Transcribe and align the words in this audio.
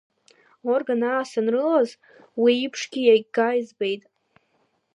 Органаа 0.73 1.21
санрылаз 1.31 1.89
уи 2.41 2.53
еиԥшгьы 2.61 2.99
иага 3.03 3.47
збеит! 3.67 4.03